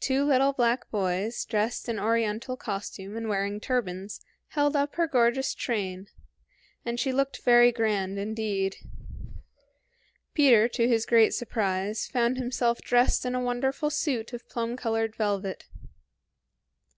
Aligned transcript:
Two 0.00 0.22
little 0.26 0.52
black 0.52 0.90
boys, 0.90 1.42
dressed 1.46 1.88
in 1.88 1.98
oriental 1.98 2.58
costume 2.58 3.16
and 3.16 3.26
wearing 3.26 3.58
turbans, 3.58 4.20
held 4.48 4.76
up 4.76 4.96
her 4.96 5.06
gorgeous 5.06 5.54
train, 5.54 6.08
and 6.84 7.00
she 7.00 7.10
looked 7.10 7.40
very 7.42 7.72
grand 7.72 8.18
indeed. 8.18 8.76
Peter, 10.34 10.68
to 10.68 10.86
his 10.86 11.06
great 11.06 11.32
surprise, 11.32 12.06
found 12.06 12.36
himself 12.36 12.82
dressed 12.82 13.24
in 13.24 13.34
a 13.34 13.40
wonderful 13.40 13.88
suit 13.88 14.34
of 14.34 14.46
plum 14.46 14.76
colored 14.76 15.16
velvet. 15.16 15.64